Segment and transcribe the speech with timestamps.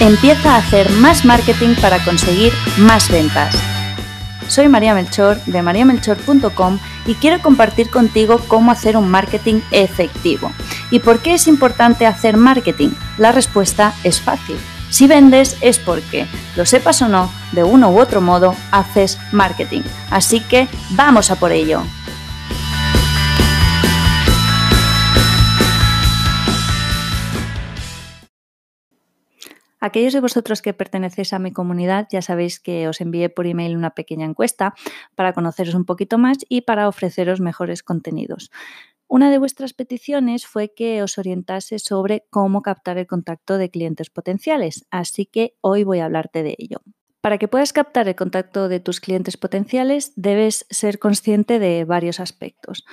[0.00, 3.52] Empieza a hacer más marketing para conseguir más ventas.
[4.46, 10.52] Soy María Melchor de mariamelchor.com y quiero compartir contigo cómo hacer un marketing efectivo.
[10.92, 12.90] ¿Y por qué es importante hacer marketing?
[13.18, 14.56] La respuesta es fácil.
[14.88, 19.82] Si vendes es porque, lo sepas o no, de uno u otro modo haces marketing.
[20.10, 21.82] Así que vamos a por ello.
[29.80, 33.76] Aquellos de vosotros que pertenecéis a mi comunidad ya sabéis que os envié por email
[33.76, 34.74] una pequeña encuesta
[35.14, 38.50] para conoceros un poquito más y para ofreceros mejores contenidos.
[39.06, 44.10] Una de vuestras peticiones fue que os orientase sobre cómo captar el contacto de clientes
[44.10, 46.82] potenciales, así que hoy voy a hablarte de ello.
[47.22, 52.20] Para que puedas captar el contacto de tus clientes potenciales, debes ser consciente de varios
[52.20, 52.84] aspectos.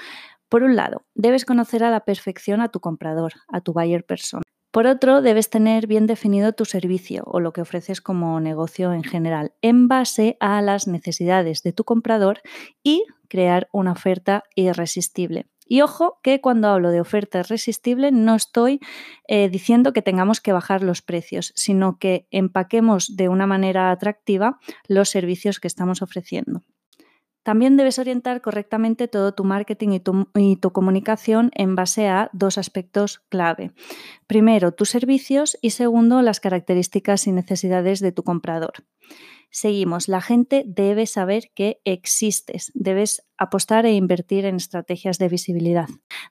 [0.47, 4.44] Por un lado, debes conocer a la perfección a tu comprador, a tu buyer person.
[4.75, 9.03] Por otro, debes tener bien definido tu servicio o lo que ofreces como negocio en
[9.03, 12.41] general en base a las necesidades de tu comprador
[12.83, 15.45] y crear una oferta irresistible.
[15.65, 18.81] Y ojo que cuando hablo de oferta irresistible no estoy
[19.29, 24.59] eh, diciendo que tengamos que bajar los precios, sino que empaquemos de una manera atractiva
[24.89, 26.63] los servicios que estamos ofreciendo.
[27.45, 29.99] También debes orientar correctamente todo tu marketing
[30.33, 33.71] y tu, comunicación en base a dos aspectos clave.
[34.25, 38.73] Primero, tus servicios y segundo, las características y necesidades de tu comprador.
[39.51, 45.87] Seguimos, la gente debe saber que existes, debes apostar e invertir en estrategias de visibilidad.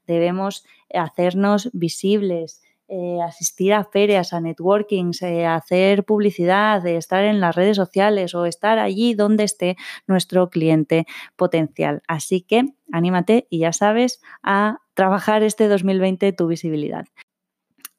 [0.09, 7.55] Debemos hacernos visibles, eh, asistir a ferias, a networkings, eh, hacer publicidad, estar en las
[7.55, 12.03] redes sociales o estar allí donde esté nuestro cliente potencial.
[12.09, 17.07] Así que anímate y ya sabes a trabajar este 2020 tu visibilidad.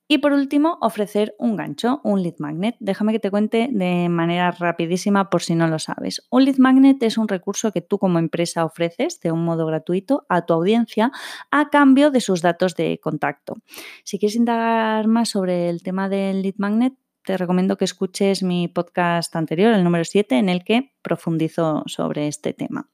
[0.07, 2.75] Y por último, ofrecer un gancho, un lead magnet.
[2.79, 6.21] Déjame que te cuente de manera rapidísima por si no lo sabes.
[6.29, 10.25] Un lead magnet es un recurso que tú como empresa ofreces de un modo gratuito
[10.29, 11.11] a tu audiencia
[11.49, 13.55] a cambio de sus datos de contacto.
[14.03, 16.93] Si quieres indagar más sobre el tema del lead magnet,
[17.25, 22.27] te recomiendo que escuches mi podcast anterior, el número 7, en el que profundizo sobre
[22.27, 22.89] este tema.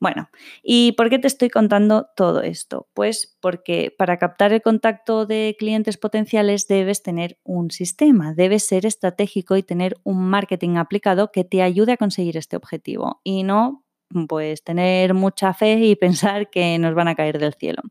[0.00, 0.30] Bueno,
[0.62, 2.88] ¿y por qué te estoy contando todo esto?
[2.94, 8.86] Pues porque para captar el contacto de clientes potenciales debes tener un sistema, debes ser
[8.86, 13.84] estratégico y tener un marketing aplicado que te ayude a conseguir este objetivo y no
[14.28, 17.82] pues tener mucha fe y pensar que nos van a caer del cielo.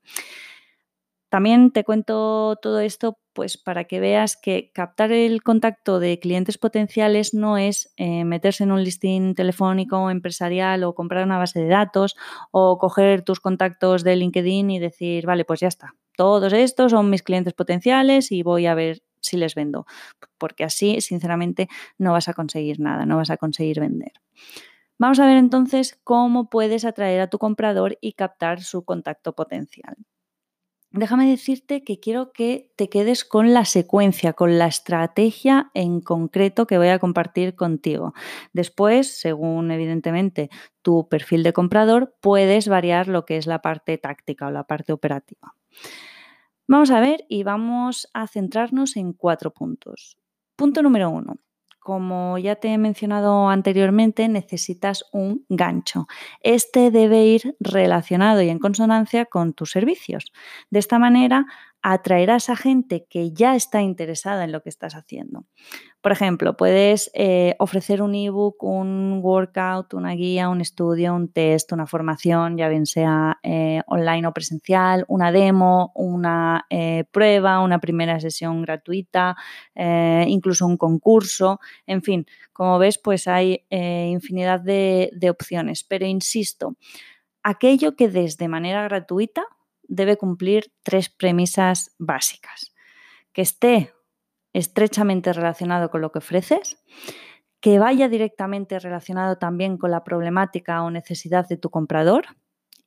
[1.31, 6.57] También te cuento todo esto pues para que veas que captar el contacto de clientes
[6.57, 11.69] potenciales no es eh, meterse en un listing telefónico empresarial o comprar una base de
[11.69, 12.17] datos
[12.51, 17.09] o coger tus contactos de LinkedIn y decir, vale, pues ya está, todos estos son
[17.09, 19.85] mis clientes potenciales y voy a ver si les vendo,
[20.37, 24.11] porque así, sinceramente, no vas a conseguir nada, no vas a conseguir vender.
[24.99, 29.95] Vamos a ver entonces cómo puedes atraer a tu comprador y captar su contacto potencial
[30.91, 36.67] déjame decirte que quiero que te quedes con la secuencia, con la estrategia en concreto
[36.67, 38.13] que voy a compartir contigo.
[38.53, 40.49] Después, según evidentemente
[40.81, 44.93] tu perfil de comprador, puedes variar lo que es la parte táctica o la parte
[44.93, 45.55] operativa.
[46.67, 50.17] Vamos a ver y vamos a centrarnos en cuatro puntos.
[50.55, 51.37] Punto número uno.
[51.83, 56.05] Como ya te he mencionado anteriormente, necesitas un gancho.
[56.41, 60.31] Este debe ir relacionado y en consonancia con tus servicios.
[60.69, 61.47] De esta manera,
[61.81, 65.45] atraerás a gente que ya está interesada en lo que estás haciendo.
[66.01, 71.71] Por ejemplo, puedes eh, ofrecer un ebook, un workout, una guía, un estudio, un test,
[71.71, 77.79] una formación, ya bien sea eh, online o presencial, una demo, una eh, prueba, una
[77.79, 79.35] primera sesión gratuita,
[79.75, 85.83] incluso un concurso, en fin, como ves, pues hay infinidad de, de opciones.
[85.83, 86.75] Pero insisto,
[87.43, 89.43] aquello que des de manera gratuita
[89.91, 92.73] debe cumplir tres premisas básicas.
[93.33, 93.93] Que esté
[94.53, 96.81] estrechamente relacionado con lo que ofreces,
[97.59, 102.25] que vaya directamente relacionado también con la problemática o necesidad de tu comprador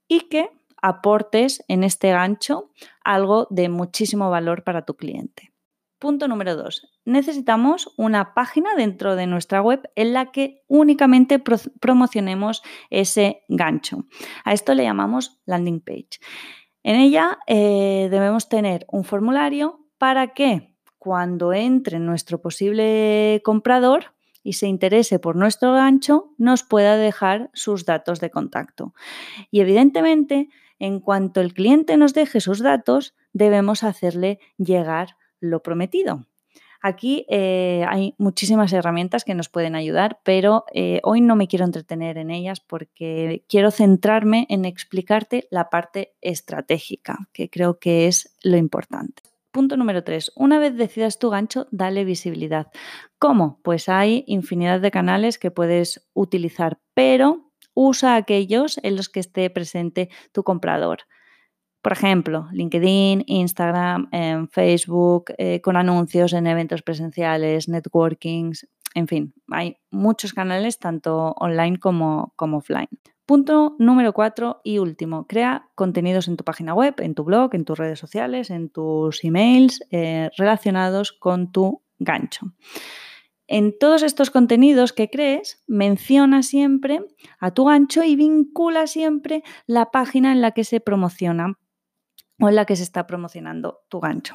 [0.09, 0.51] y que
[0.83, 2.71] aportes en este gancho
[3.05, 5.53] algo de muchísimo valor para tu cliente.
[5.99, 6.91] Punto número dos.
[7.05, 14.05] Necesitamos una página dentro de nuestra web en la que únicamente promocionemos ese gancho.
[14.45, 16.19] A esto le llamamos landing page.
[16.85, 24.53] En ella eh, debemos tener un formulario para que cuando entre nuestro posible comprador y
[24.53, 28.93] se interese por nuestro gancho, nos pueda dejar sus datos de contacto.
[29.51, 36.27] Y evidentemente, en cuanto el cliente nos deje sus datos, debemos hacerle llegar lo prometido.
[36.87, 41.65] Aquí eh, hay muchísimas herramientas que nos pueden ayudar, pero eh, hoy no me quiero
[41.65, 48.37] entretener en ellas porque quiero centrarme en explicarte la parte estratégica, que creo que es
[48.43, 49.23] lo importante.
[49.51, 50.31] Punto número tres.
[50.37, 52.67] Una vez decidas tu gancho, dale visibilidad.
[53.19, 53.61] ¿Cómo?
[53.63, 59.49] Pues hay infinidad de canales que puedes utilizar, pero usa aquellos en los que esté
[59.49, 60.99] presente tu comprador.
[61.85, 64.09] Por ejemplo, LinkedIn, Instagram,
[64.51, 71.79] Facebook, eh, con anuncios en eventos presenciales, networkings, en fin, hay muchos canales tanto online
[71.79, 72.89] como, como offline.
[73.27, 77.67] Punto número cuatro y último, crea contenidos en tu página web, en tu blog, en
[77.67, 82.47] tus redes sociales, en tus emails eh, relacionados con tu gancho.
[83.47, 87.05] En todos estos contenidos que crees, menciona siempre
[87.39, 91.59] a tu gancho y vincula siempre la página en la que se promociona
[92.41, 94.35] o en la que se está promocionando tu gancho.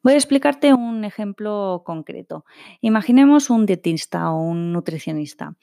[0.00, 2.44] Voy a explicarte un ejemplo concreto.
[2.80, 5.56] Imaginemos un dietista o un nutricionista.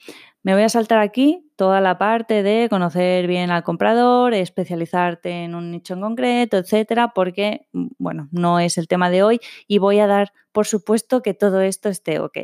[0.44, 5.56] Me voy a saltar aquí toda la parte de conocer bien al comprador, especializarte en
[5.56, 9.78] un nicho en concreto, etcétera, porque, mm, bueno, no es el tema de hoy y
[9.78, 12.38] voy a dar por supuesto que todo esto esté ok.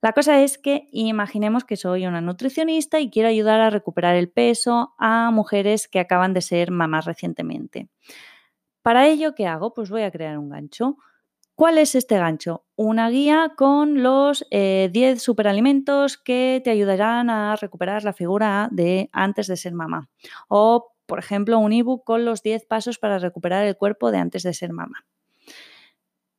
[0.00, 4.30] La cosa es que imaginemos que soy una nutricionista y quiero ayudar a recuperar el
[4.30, 7.88] peso a mujeres que acaban de ser mamás recientemente.
[8.82, 9.74] Para ello, ¿qué hago?
[9.74, 10.98] Pues voy a crear un gancho.
[11.56, 12.64] ¿Cuál es este gancho?
[12.76, 19.10] Una guía con los 10 eh, superalimentos que te ayudarán a recuperar la figura de
[19.12, 20.08] antes de ser mamá.
[20.46, 24.44] O, por ejemplo, un ebook con los 10 pasos para recuperar el cuerpo de antes
[24.44, 25.07] de ser mamá.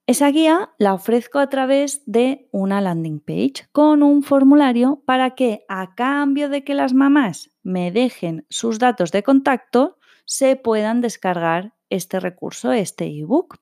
[0.09, 5.65] Esa guía la ofrezco a través de una landing page con un formulario para que
[5.69, 11.75] a cambio de que las mamás me dejen sus datos de contacto, se puedan descargar
[11.91, 13.57] este recurso, este ebook.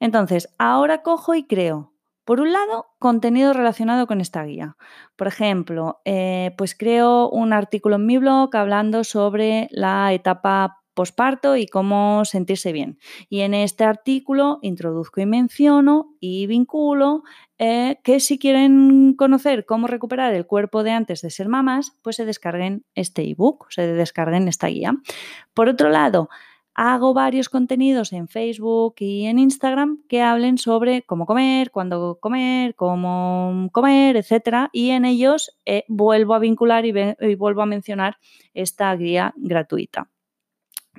[0.00, 1.92] Entonces, ahora cojo y creo,
[2.24, 4.78] por un lado, contenido relacionado con esta guía.
[5.16, 11.56] Por ejemplo, eh, pues creo un artículo en mi blog hablando sobre la etapa posparto
[11.56, 12.98] y cómo sentirse bien.
[13.28, 17.22] Y en este artículo introduzco y menciono y vinculo
[17.56, 22.16] eh, que si quieren conocer cómo recuperar el cuerpo de antes de ser mamás, pues
[22.16, 24.96] se descarguen este ebook, se descarguen esta guía.
[25.54, 26.30] Por otro lado,
[26.74, 32.74] hago varios contenidos en Facebook y en Instagram que hablen sobre cómo comer, cuándo comer,
[32.74, 36.92] cómo comer, etcétera, y en ellos eh, vuelvo a vincular y,
[37.36, 38.16] vuelvo a mencionar
[38.52, 40.08] esta guía gratuita.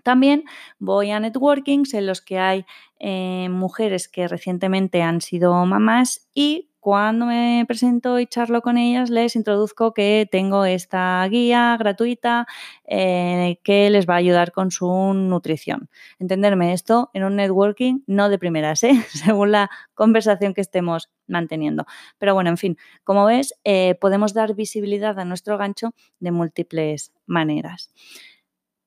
[0.04, 0.44] También
[0.80, 2.66] voy a networkings en los que hay
[3.00, 9.10] eh, mujeres que recientemente han sido mamás y cuando me presento y charlo con ellas,
[9.10, 12.48] les introduzco que tengo esta guía gratuita
[12.86, 15.90] eh, que les va a ayudar con su nutrición.
[16.20, 18.94] Entenderme esto en un networking no de primeras, ¿eh?
[19.10, 21.86] según la conversación que estemos manteniendo.
[22.18, 27.12] Pero bueno, en fin, como ves, eh, podemos dar visibilidad a nuestro gancho de múltiples
[27.26, 27.92] maneras.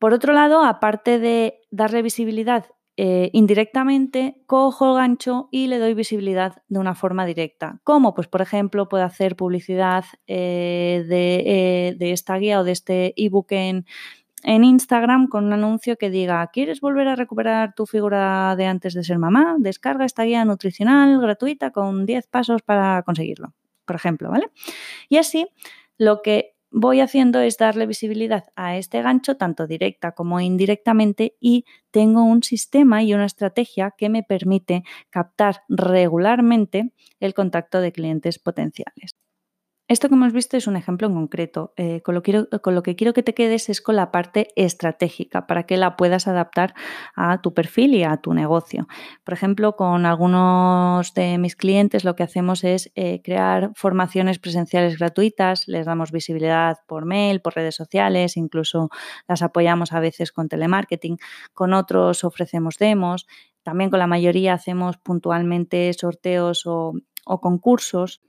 [0.02, 2.66] Por otro lado, aparte de darle visibilidad
[2.96, 7.78] eh, indirectamente cojo el gancho y le doy visibilidad de una forma directa.
[7.84, 8.12] ¿Cómo?
[8.12, 13.52] Pues, por ejemplo, puedo hacer publicidad eh, eh, de, esta guía o de este ebook
[13.52, 13.86] en,
[14.42, 18.94] en Instagram con un anuncio que diga, ¿quieres volver a recuperar tu figura de antes
[18.94, 19.54] de ser mamá?
[19.60, 23.54] Descarga esta guía nutricional gratuita con 10 pasos para conseguirlo,
[23.84, 24.50] por ejemplo, ¿vale?
[25.08, 25.46] Y así,
[25.96, 31.64] lo que voy haciendo es darle visibilidad a este gancho, tanto directa como indirectamente, y
[31.90, 38.38] tengo un sistema y una estrategia que me permite captar regularmente el contacto de clientes
[38.38, 39.21] potenciales.
[39.92, 41.74] Esto que hemos visto es un ejemplo en concreto.
[41.76, 45.76] Eh, con, lo que quiero que te quedes es con la parte estratégica para que
[45.76, 46.72] la puedas adaptar
[47.14, 48.88] a tu perfil y a tu negocio.
[49.22, 54.96] Por ejemplo, con algunos de mis clientes lo que hacemos es eh, crear formaciones presenciales
[54.96, 58.88] gratuitas, les damos visibilidad por mail, por redes sociales, incluso
[59.28, 61.18] las apoyamos a veces con telemarketing.
[61.52, 63.26] Con otros ofrecemos demos.
[63.62, 66.94] También con la mayoría hacemos puntualmente sorteos o
[67.42, 68.22] concursos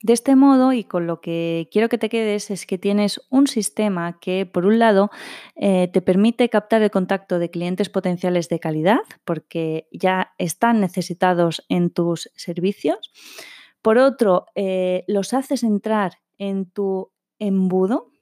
[0.00, 3.48] de este modo, y con lo que quiero que te quedes, es que tienes un
[3.48, 5.10] sistema que, por un lado,
[5.56, 11.64] eh, te permite captar el contacto de clientes potenciales de calidad, porque ya están necesitados
[11.68, 13.10] en tus servicios.
[13.82, 18.12] Por otro, eh, los haces entrar en tu embudo.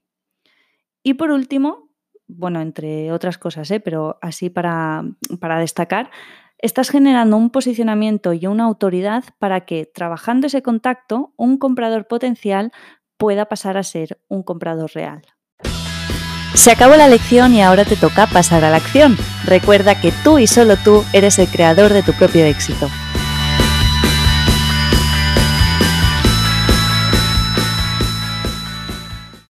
[1.03, 1.91] Y por último,
[2.27, 3.81] bueno, entre otras cosas, ¿eh?
[3.81, 5.05] pero así para,
[5.41, 6.11] para destacar,
[6.59, 12.73] estás generando un posicionamiento y una autoridad para que, trabajando ese contacto, un comprador potencial
[13.17, 15.23] pueda pasar a ser un comprador real.
[16.55, 19.17] Se acabó la lección y ahora te toca pasar a la acción.
[19.45, 22.89] Recuerda que tú y solo tú eres el creador de tu propio éxito.